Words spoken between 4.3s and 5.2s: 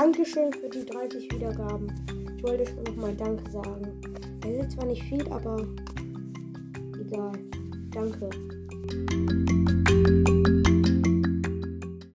Es ist zwar nicht